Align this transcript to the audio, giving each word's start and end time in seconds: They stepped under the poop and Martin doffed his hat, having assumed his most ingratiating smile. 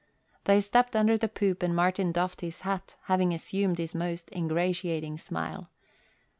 They 0.45 0.61
stepped 0.61 0.95
under 0.95 1.15
the 1.15 1.27
poop 1.27 1.61
and 1.61 1.75
Martin 1.75 2.11
doffed 2.11 2.41
his 2.41 2.61
hat, 2.61 2.95
having 3.03 3.35
assumed 3.35 3.77
his 3.77 3.93
most 3.93 4.31
ingratiating 4.31 5.19
smile. 5.19 5.69